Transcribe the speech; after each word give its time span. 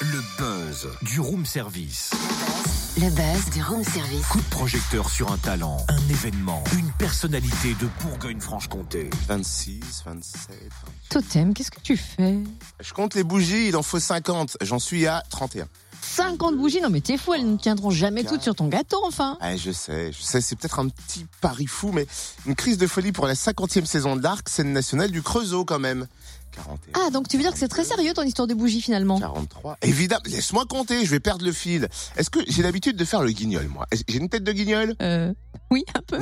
Le 0.00 0.20
buzz 0.38 0.88
du 1.02 1.20
room 1.20 1.46
service. 1.46 2.10
Le 2.96 3.10
buzz 3.10 3.50
du 3.52 3.62
room 3.62 3.84
service. 3.84 4.26
Coup 4.26 4.40
de 4.40 4.50
projecteur 4.50 5.08
sur 5.08 5.30
un 5.30 5.38
talent, 5.38 5.76
un 5.88 6.08
événement, 6.10 6.64
une 6.76 6.90
personnalité 6.92 7.74
de 7.80 7.88
Bourgogne-Franche-Comté. 8.02 9.10
26, 9.28 10.02
27. 10.04 10.58
Totem, 11.10 11.54
qu'est-ce 11.54 11.70
que 11.70 11.80
tu 11.80 11.96
fais? 11.96 12.38
Je 12.80 12.92
compte 12.92 13.14
les 13.14 13.24
bougies, 13.24 13.68
il 13.68 13.76
en 13.76 13.82
faut 13.82 14.00
50. 14.00 14.56
J'en 14.62 14.80
suis 14.80 15.06
à 15.06 15.22
31. 15.30 15.68
50 16.02 16.56
bougies? 16.56 16.80
Non 16.80 16.90
mais 16.90 17.00
t'es 17.00 17.16
fou, 17.16 17.34
elles 17.34 17.50
ne 17.50 17.56
tiendront 17.56 17.90
jamais 17.90 18.24
toutes 18.24 18.42
sur 18.42 18.54
ton 18.54 18.68
gâteau 18.68 19.00
enfin. 19.06 19.38
Ah, 19.40 19.56
je 19.56 19.70
sais, 19.70 20.12
je 20.12 20.22
sais, 20.22 20.40
c'est 20.40 20.54
peut-être 20.56 20.78
un 20.78 20.88
petit 20.88 21.26
pari 21.40 21.66
fou, 21.66 21.92
mais 21.92 22.06
une 22.46 22.54
crise 22.54 22.78
de 22.78 22.86
folie 22.86 23.12
pour 23.12 23.26
la 23.26 23.34
50e 23.34 23.86
saison 23.86 24.14
de 24.16 24.22
l'Arc, 24.22 24.48
scène 24.48 24.72
nationale 24.72 25.10
du 25.10 25.22
Creusot 25.22 25.64
quand 25.64 25.78
même. 25.78 26.06
41. 26.54 26.92
Ah 26.94 27.10
donc 27.10 27.28
tu 27.28 27.36
veux 27.36 27.42
dire 27.42 27.52
que 27.52 27.58
c'est 27.58 27.68
très 27.68 27.84
sérieux 27.84 28.12
ton 28.14 28.22
histoire 28.22 28.46
de 28.46 28.54
bougies 28.54 28.80
finalement 28.80 29.18
43. 29.18 29.78
Évidemment, 29.82 30.22
laisse-moi 30.26 30.64
compter, 30.66 31.04
je 31.04 31.10
vais 31.10 31.20
perdre 31.20 31.44
le 31.44 31.52
fil. 31.52 31.88
Est-ce 32.16 32.30
que 32.30 32.40
j'ai 32.46 32.62
l'habitude 32.62 32.96
de 32.96 33.04
faire 33.04 33.22
le 33.22 33.30
guignol, 33.30 33.66
moi 33.68 33.86
J'ai 33.92 34.16
une 34.16 34.28
tête 34.28 34.44
de 34.44 34.52
guignol? 34.52 34.94
Euh... 35.02 35.32
Oui, 35.70 35.84
un 35.94 36.02
peu. 36.06 36.18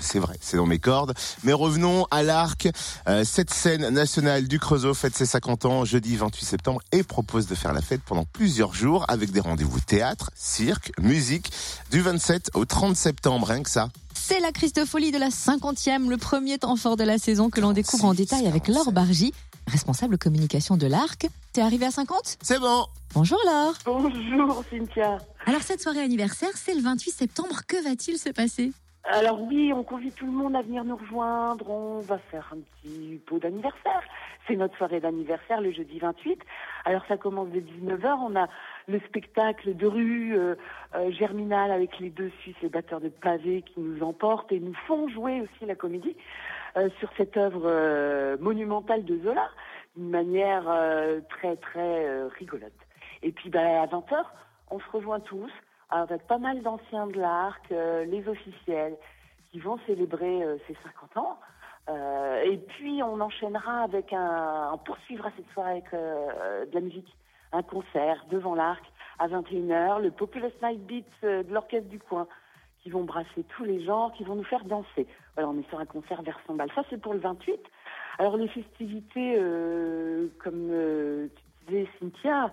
C'est 0.00 0.18
vrai, 0.18 0.36
c'est 0.40 0.56
dans 0.56 0.66
mes 0.66 0.78
cordes. 0.78 1.14
Mais 1.42 1.52
revenons 1.52 2.06
à 2.10 2.22
l'Arc. 2.22 2.68
Euh, 3.08 3.24
cette 3.24 3.52
scène 3.52 3.88
nationale 3.88 4.46
du 4.46 4.60
Creusot 4.60 4.94
fête 4.94 5.16
ses 5.16 5.26
50 5.26 5.64
ans 5.64 5.84
jeudi 5.84 6.16
28 6.16 6.44
septembre 6.44 6.80
et 6.92 7.02
propose 7.02 7.46
de 7.46 7.54
faire 7.54 7.72
la 7.72 7.82
fête 7.82 8.02
pendant 8.06 8.24
plusieurs 8.24 8.74
jours 8.74 9.04
avec 9.08 9.32
des 9.32 9.40
rendez-vous 9.40 9.80
théâtre, 9.80 10.30
cirque, 10.36 10.92
musique 11.00 11.50
du 11.90 12.00
27 12.00 12.50
au 12.54 12.64
30 12.64 12.96
septembre, 12.96 13.48
rien 13.48 13.62
que 13.62 13.70
ça. 13.70 13.88
C'est 14.14 14.40
la 14.40 14.50
folie 14.86 15.12
de 15.12 15.18
la 15.18 15.28
50e, 15.28 16.08
le 16.08 16.16
premier 16.16 16.58
temps 16.58 16.74
fort 16.74 16.96
de 16.96 17.04
la 17.04 17.16
saison 17.16 17.48
que 17.48 17.60
l'on 17.60 17.72
découvre 17.72 18.06
en 18.06 18.14
détail 18.14 18.48
avec 18.48 18.66
Laure 18.66 18.90
Bargy, 18.90 19.32
responsable 19.66 20.18
communication 20.18 20.76
de 20.76 20.86
l'Arc. 20.86 21.26
T'es 21.52 21.60
arrivé 21.60 21.86
à 21.86 21.90
50 21.90 22.38
C'est 22.42 22.58
bon. 22.58 22.86
Bonjour 23.14 23.38
Laure. 23.46 23.74
Bonjour 23.84 24.62
Cynthia. 24.70 25.18
Alors 25.46 25.62
cette 25.62 25.80
soirée 25.80 26.00
anniversaire, 26.00 26.50
c'est 26.54 26.74
le 26.74 26.82
28 26.82 27.10
septembre. 27.10 27.60
Que 27.66 27.82
va-t-il 27.82 28.18
se 28.18 28.30
passer? 28.30 28.72
Alors 29.08 29.40
oui, 29.40 29.72
on 29.72 29.84
convie 29.84 30.10
tout 30.10 30.26
le 30.26 30.32
monde 30.32 30.56
à 30.56 30.62
venir 30.62 30.82
nous 30.82 30.96
rejoindre. 30.96 31.70
On 31.70 32.00
va 32.00 32.18
faire 32.18 32.52
un 32.52 32.58
petit 32.58 33.20
pot 33.24 33.38
d'anniversaire. 33.38 34.02
C'est 34.46 34.56
notre 34.56 34.76
soirée 34.76 34.98
d'anniversaire 34.98 35.60
le 35.60 35.70
jeudi 35.70 36.00
28. 36.00 36.40
Alors 36.84 37.04
ça 37.06 37.16
commence 37.16 37.48
dès 37.50 37.60
19h. 37.60 38.18
On 38.20 38.34
a 38.34 38.48
le 38.88 38.98
spectacle 39.00 39.76
de 39.76 39.86
rue 39.86 40.36
euh, 40.36 40.56
euh, 40.96 41.12
Germinal 41.12 41.70
avec 41.70 42.00
les 42.00 42.10
deux 42.10 42.30
Suisses, 42.40 42.56
les 42.62 42.68
batteurs 42.68 43.00
de 43.00 43.08
pavés 43.08 43.62
qui 43.62 43.78
nous 43.78 44.02
emportent 44.02 44.50
et 44.50 44.58
nous 44.58 44.74
font 44.88 45.08
jouer 45.08 45.40
aussi 45.40 45.66
la 45.66 45.76
comédie 45.76 46.16
euh, 46.76 46.88
sur 46.98 47.08
cette 47.16 47.36
œuvre 47.36 47.62
euh, 47.64 48.36
monumentale 48.40 49.04
de 49.04 49.18
Zola 49.18 49.48
d'une 49.96 50.10
manière 50.10 50.64
très 51.30 51.56
très 51.56 52.22
rigolote. 52.38 52.72
Et 53.22 53.32
puis 53.32 53.48
bah, 53.48 53.82
à 53.82 53.86
20h, 53.86 54.16
on 54.70 54.78
se 54.78 54.90
rejoint 54.92 55.20
tous 55.20 55.50
avec 55.90 56.26
pas 56.26 56.38
mal 56.38 56.62
d'anciens 56.62 57.06
de 57.06 57.18
l'Arc, 57.18 57.62
euh, 57.70 58.04
les 58.04 58.28
officiels 58.28 58.96
qui 59.50 59.60
vont 59.60 59.78
célébrer 59.86 60.42
euh, 60.42 60.56
ces 60.66 60.76
50 60.82 61.16
ans. 61.16 61.38
Euh, 61.88 62.42
et 62.42 62.56
puis 62.56 63.00
on 63.02 63.20
enchaînera 63.20 63.82
avec 63.82 64.12
un, 64.12 64.70
on 64.72 64.78
poursuivra 64.78 65.30
cette 65.36 65.48
soirée 65.52 65.70
avec 65.72 65.94
euh, 65.94 66.66
de 66.66 66.74
la 66.74 66.80
musique, 66.80 67.16
un 67.52 67.62
concert 67.62 68.24
devant 68.30 68.54
l'Arc 68.54 68.84
à 69.18 69.28
21h, 69.28 70.02
le 70.02 70.10
Populous 70.10 70.50
Night 70.62 70.80
Beat 70.80 71.06
euh, 71.22 71.42
de 71.44 71.52
l'orchestre 71.52 71.88
du 71.88 72.00
coin 72.00 72.26
qui 72.82 72.90
vont 72.90 73.04
brasser 73.04 73.44
tous 73.56 73.64
les 73.64 73.84
genres, 73.84 74.12
qui 74.12 74.24
vont 74.24 74.34
nous 74.34 74.44
faire 74.44 74.64
danser. 74.64 75.06
Voilà, 75.34 75.50
on 75.50 75.58
est 75.58 75.68
sur 75.68 75.78
un 75.78 75.86
concert 75.86 76.22
vers 76.22 76.40
bal. 76.48 76.68
Ça 76.74 76.82
c'est 76.90 77.00
pour 77.00 77.14
le 77.14 77.20
28. 77.20 77.60
Alors 78.18 78.36
les 78.36 78.48
festivités, 78.48 79.36
euh, 79.38 80.28
comme 80.42 80.68
euh, 80.70 81.28
tu 81.36 81.72
disais 81.72 81.88
Cynthia, 82.00 82.50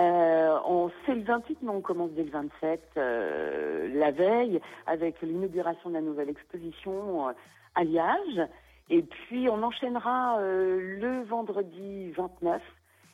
euh, 0.00 0.58
on, 0.66 0.90
le 1.08 1.22
28, 1.22 1.58
mais 1.62 1.68
on 1.68 1.80
commence 1.80 2.10
dès 2.12 2.24
le 2.24 2.30
27, 2.30 2.80
euh, 2.96 3.88
la 3.94 4.10
veille, 4.10 4.60
avec 4.86 5.20
l'inauguration 5.20 5.90
de 5.90 5.94
la 5.94 6.00
nouvelle 6.00 6.30
exposition 6.30 7.28
euh, 7.28 7.32
à 7.74 7.84
Liège. 7.84 8.48
Et 8.88 9.02
puis 9.02 9.48
on 9.48 9.62
enchaînera 9.62 10.38
euh, 10.40 10.98
le 10.98 11.22
vendredi 11.24 12.10
29 12.12 12.62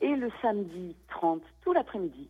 et 0.00 0.14
le 0.14 0.30
samedi 0.40 0.94
30, 1.10 1.42
tout 1.64 1.72
l'après-midi. 1.72 2.28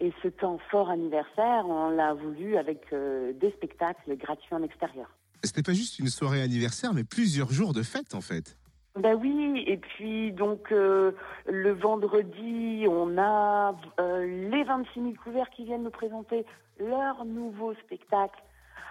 Et 0.00 0.12
ce 0.22 0.28
temps 0.28 0.58
fort 0.70 0.90
anniversaire, 0.90 1.64
on 1.66 1.90
l'a 1.90 2.14
voulu 2.14 2.56
avec 2.56 2.80
euh, 2.92 3.32
des 3.34 3.52
spectacles 3.52 4.16
gratuits 4.16 4.54
en 4.54 4.62
extérieur. 4.62 5.08
C'était 5.44 5.62
pas 5.62 5.72
juste 5.72 5.98
une 5.98 6.08
soirée 6.08 6.42
anniversaire, 6.42 6.92
mais 6.94 7.04
plusieurs 7.04 7.52
jours 7.52 7.72
de 7.72 7.82
fête 7.82 8.14
en 8.14 8.20
fait. 8.20 8.56
Ben 8.96 9.16
oui, 9.16 9.64
et 9.66 9.76
puis 9.76 10.30
donc 10.30 10.70
euh, 10.70 11.10
le 11.46 11.72
vendredi, 11.72 12.86
on 12.88 13.18
a 13.18 13.74
euh, 13.98 14.48
les 14.50 14.62
26 14.62 15.00
000 15.00 15.12
couverts 15.20 15.50
qui 15.50 15.64
viennent 15.64 15.82
nous 15.82 15.90
présenter 15.90 16.46
leur 16.78 17.24
nouveau 17.24 17.74
spectacle. 17.74 18.40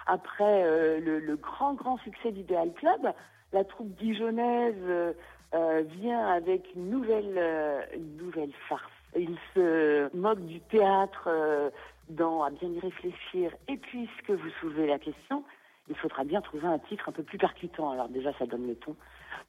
Après 0.06 0.62
euh, 0.62 1.00
le, 1.00 1.20
le 1.20 1.36
grand, 1.36 1.72
grand 1.72 1.96
succès 2.00 2.32
d'Ideal 2.32 2.74
Club, 2.74 3.14
la 3.54 3.64
troupe 3.64 3.94
dijonnaise 3.96 5.14
vient 6.00 6.26
avec 6.26 6.66
une 6.74 6.90
nouvelle, 6.90 7.88
une 7.94 8.16
nouvelle 8.16 8.52
farce. 8.68 8.82
Ils 9.16 9.38
se 9.54 10.14
moquent 10.14 10.44
du 10.44 10.60
théâtre 10.60 11.30
dans 12.10 12.42
À 12.42 12.50
bien 12.50 12.68
y 12.68 12.80
réfléchir. 12.80 13.52
Et 13.68 13.76
puisque 13.76 14.30
vous 14.30 14.50
soulevez 14.60 14.88
la 14.88 14.98
question, 14.98 15.44
il 15.88 15.94
faudra 15.96 16.24
bien 16.24 16.40
trouver 16.40 16.66
un 16.66 16.80
titre 16.80 17.08
un 17.08 17.12
peu 17.12 17.22
plus 17.22 17.38
percutant. 17.38 17.92
Alors 17.92 18.08
déjà, 18.08 18.32
ça 18.34 18.46
donne 18.46 18.66
le 18.66 18.74
ton. 18.74 18.96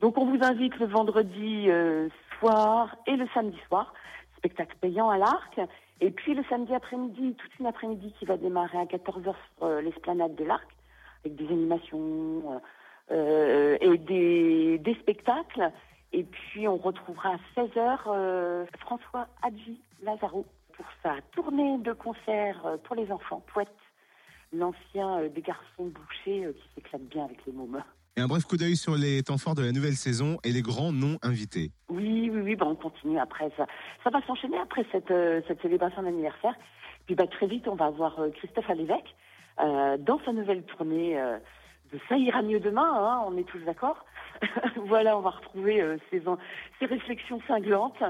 Donc 0.02 0.18
on 0.18 0.26
vous 0.26 0.44
invite 0.44 0.78
le 0.80 0.86
vendredi 0.86 1.66
euh, 1.70 2.10
soir 2.40 2.96
et 3.08 3.16
le 3.16 3.28
samedi 3.34 3.58
soir, 3.68 3.94
spectacle 4.38 4.76
payant 4.82 5.10
à 5.10 5.18
l'Arc. 5.18 5.60
Et 6.02 6.12
puis 6.12 6.34
le 6.34 6.44
samedi 6.50 6.74
après-midi, 6.74 7.36
toute 7.36 7.60
une 7.60 7.68
après-midi 7.68 8.14
qui 8.20 8.26
va 8.26 8.38
démarrer 8.38 8.78
à 8.78 8.86
14h 8.86 9.24
sur 9.24 9.34
euh, 9.64 9.82
l'esplanade 9.82 10.36
de 10.36 10.44
l'Arc, 10.44 10.68
avec 11.24 11.36
des 11.38 11.48
animations 11.48 12.62
euh, 13.12 13.78
et 13.80 13.98
des, 13.98 14.98
spectacles. 15.02 15.72
Et 16.12 16.24
puis 16.24 16.68
on 16.68 16.78
retrouvera 16.78 17.36
à 17.36 17.60
16h 17.60 17.98
euh, 18.08 18.66
François 18.80 19.28
Hadji 19.42 19.80
Lazaro 20.04 20.46
pour 20.74 20.86
sa 21.02 21.16
tournée 21.32 21.78
de 21.78 21.94
concerts 21.94 22.78
pour 22.84 22.96
les 22.96 23.10
enfants, 23.12 23.42
Pouette, 23.48 23.70
l'ancien 24.56 25.20
euh, 25.20 25.30
des 25.30 25.42
garçons 25.42 25.86
bouchés 25.86 26.46
euh, 26.46 26.54
qui 26.54 26.70
s'éclate 26.76 27.04
bien 27.04 27.26
avec 27.26 27.46
les 27.46 27.54
mômes. 27.54 27.84
Et 28.18 28.22
un 28.22 28.28
bref 28.28 28.46
coup 28.46 28.56
d'œil 28.56 28.78
sur 28.78 28.96
les 28.96 29.24
temps 29.24 29.38
forts 29.38 29.56
de 29.56 29.62
la 29.62 29.74
nouvelle 29.74 29.96
saison 29.96 30.38
et 30.46 30.52
les 30.52 30.62
grands 30.62 30.94
noms 30.94 31.18
invités. 31.22 31.72
Oui, 31.90 32.30
oui, 32.32 32.42
oui, 32.42 32.56
bah 32.56 32.66
on 32.66 32.76
continue 32.76 33.20
après 33.20 33.52
ça. 33.58 33.66
Ça 34.06 34.10
va 34.10 34.22
s'enchaîner 34.26 34.58
après 34.58 34.86
cette, 34.92 35.12
euh, 35.12 35.42
cette 35.50 35.62
célébration 35.62 36.02
d'anniversaire. 36.02 36.56
Puis 37.06 37.16
bah, 37.16 37.28
très 37.28 37.48
vite, 37.48 37.68
on 37.68 37.76
va 37.76 37.90
voir 37.90 38.18
euh, 38.20 38.30
Christophe 38.30 38.70
Alévèque 38.70 39.16
euh, 39.60 39.98
dans 39.98 40.20
sa 40.24 40.32
nouvelle 40.32 40.64
tournée 40.64 41.18
de 41.92 42.00
Ça 42.08 42.18
ira 42.18 42.42
mieux 42.42 42.62
demain, 42.62 42.90
hein, 42.90 43.26
on 43.28 43.38
est 43.38 43.48
tous 43.48 43.60
d'accord. 43.60 44.06
voilà, 44.88 45.18
on 45.18 45.22
va 45.22 45.32
retrouver 45.32 45.82
euh, 45.82 45.98
ces, 46.10 46.86
réflexions 46.86 47.42
cinglantes. 47.48 48.04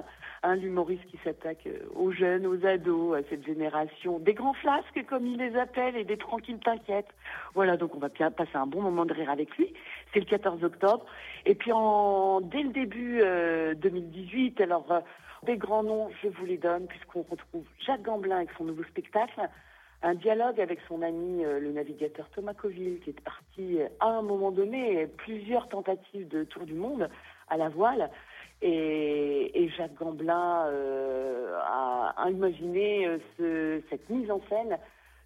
Hein, 0.44 0.56
L'humoriste 0.56 1.06
qui 1.06 1.18
s'attaque 1.24 1.66
euh, 1.66 1.80
aux 1.96 2.12
jeunes, 2.12 2.46
aux 2.46 2.66
ados, 2.66 3.18
à 3.18 3.24
cette 3.30 3.46
génération 3.46 4.20
des 4.20 4.34
grands 4.34 4.54
flasques, 4.54 5.06
comme 5.08 5.26
il 5.26 5.38
les 5.38 5.58
appelle, 5.58 5.96
et 5.96 6.04
des 6.04 6.18
tranquilles 6.18 6.60
t'inquiètes. 6.60 7.10
Voilà, 7.54 7.78
donc 7.78 7.96
on 7.96 8.00
va 8.00 8.10
passer 8.10 8.56
un 8.56 8.68
bon 8.68 8.82
moment 8.82 9.06
de 9.06 9.14
rire 9.14 9.30
avec 9.30 9.56
lui. 9.58 9.74
C'est 10.14 10.20
le 10.20 10.26
14 10.26 10.64
octobre. 10.64 11.06
Et 11.46 11.56
puis 11.56 11.72
en, 11.72 12.42
dès 12.42 12.64
le 12.64 12.70
début 12.70 13.22
euh, 13.22 13.74
2018, 13.76 14.62
alors 14.62 14.92
euh, 14.92 15.00
des 15.44 15.58
grands 15.58 15.84
noms, 15.84 16.10
je 16.24 16.28
vous 16.30 16.46
les 16.46 16.58
donne, 16.58 16.88
puisqu'on 16.88 17.24
retrouve 17.24 17.66
Jacques 17.86 18.04
Gamblin 18.04 18.38
avec 18.38 18.50
son 18.58 18.66
nouveau 18.66 18.84
spectacle, 18.84 19.50
un 20.04 20.14
dialogue 20.16 20.60
avec 20.62 20.80
son 20.88 21.02
ami 21.02 21.44
euh, 21.44 21.60
le 21.60 21.72
navigateur 21.72 22.30
Thomas 22.30 22.54
Coville, 22.54 23.00
qui 23.00 23.10
est 23.12 23.22
parti 23.22 23.80
euh, 23.82 23.88
à 24.00 24.08
un 24.08 24.22
moment 24.22 24.52
donné, 24.52 25.08
plusieurs 25.18 25.68
tentatives 25.70 26.28
de 26.28 26.44
tour 26.44 26.66
du 26.66 26.74
monde 26.74 27.10
à 27.50 27.58
la 27.58 27.70
voile. 27.70 28.10
Et, 28.62 29.70
Jacques 29.78 29.96
Gamblin 29.96 30.68
euh, 30.68 31.58
a, 31.62 32.30
imaginé 32.30 33.08
ce- 33.38 33.82
cette 33.90 34.10
mise 34.10 34.32
en 34.32 34.42
scène 34.48 34.78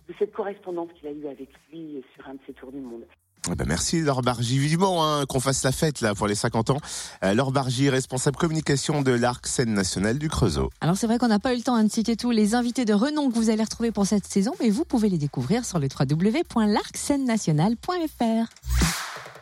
de 0.07 0.13
cette 0.17 0.31
correspondance 0.31 0.91
qu'il 0.93 1.07
a 1.07 1.11
eue 1.11 1.27
avec 1.27 1.49
lui 1.71 2.03
sur 2.15 2.27
un 2.27 2.33
de 2.33 2.39
ses 2.47 2.53
tours 2.53 2.71
du 2.71 2.79
monde. 2.79 3.05
Eh 3.49 3.55
ben 3.55 3.65
merci 3.67 4.01
Laure 4.01 4.21
Bargy. 4.21 4.59
Vivement 4.59 5.03
hein, 5.05 5.25
qu'on 5.25 5.39
fasse 5.39 5.63
la 5.63 5.71
fête 5.71 6.01
là 6.01 6.13
pour 6.13 6.27
les 6.27 6.35
50 6.35 6.69
ans. 6.71 6.77
Euh, 7.23 7.33
Laure 7.33 7.51
Bargy, 7.51 7.89
responsable 7.89 8.37
communication 8.37 9.01
de 9.01 9.11
l'Arc 9.11 9.47
Scène 9.47 9.73
Nationale 9.73 10.19
du 10.19 10.29
Creusot. 10.29 10.69
Alors 10.81 10.97
c'est 10.97 11.07
vrai 11.07 11.17
qu'on 11.17 11.29
n'a 11.29 11.39
pas 11.39 11.53
eu 11.53 11.57
le 11.57 11.63
temps 11.63 11.75
hein, 11.75 11.85
de 11.85 11.91
citer 11.91 12.15
tous 12.15 12.29
les 12.31 12.53
invités 12.55 12.85
de 12.85 12.93
renom 12.93 13.29
que 13.29 13.35
vous 13.35 13.49
allez 13.49 13.63
retrouver 13.63 13.91
pour 13.91 14.05
cette 14.05 14.27
saison, 14.27 14.53
mais 14.59 14.69
vous 14.69 14.85
pouvez 14.85 15.09
les 15.09 15.17
découvrir 15.17 15.65
sur 15.65 15.79
le 15.79 15.87
www.larcscenenationale.fr. 15.87 18.49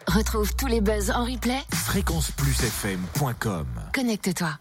Retrouve 0.07 0.55
tous 0.55 0.67
les 0.67 0.79
buzz 0.79 1.11
en 1.11 1.25
replay. 1.25 1.59
Fréquenceplusfm.com 1.73 3.67
Connecte-toi. 3.93 4.57